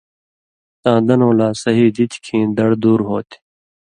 [0.81, 3.37] تاں دنؤں لا صحیح دِتیۡ کھیں دڑ دُور ہوتھی۔